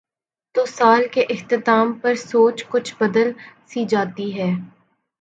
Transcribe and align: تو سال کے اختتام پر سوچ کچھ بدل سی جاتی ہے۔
تو 0.55 0.65
سال 0.65 1.01
کے 1.11 1.21
اختتام 1.29 1.93
پر 1.93 2.15
سوچ 2.15 2.63
کچھ 2.69 2.93
بدل 2.99 3.31
سی 3.65 3.85
جاتی 3.85 4.39
ہے۔ 4.39 4.51